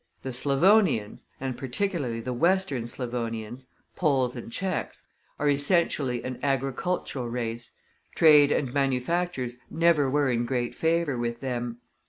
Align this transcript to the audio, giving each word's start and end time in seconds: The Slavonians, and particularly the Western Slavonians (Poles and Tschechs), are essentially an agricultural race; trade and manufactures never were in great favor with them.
The 0.23 0.33
Slavonians, 0.33 1.25
and 1.39 1.55
particularly 1.55 2.21
the 2.21 2.33
Western 2.33 2.87
Slavonians 2.87 3.67
(Poles 3.95 4.35
and 4.35 4.51
Tschechs), 4.51 5.03
are 5.37 5.47
essentially 5.47 6.23
an 6.23 6.39
agricultural 6.41 7.29
race; 7.29 7.69
trade 8.15 8.51
and 8.51 8.73
manufactures 8.73 9.57
never 9.69 10.09
were 10.09 10.31
in 10.31 10.47
great 10.47 10.73
favor 10.73 11.19
with 11.19 11.39
them. 11.39 11.81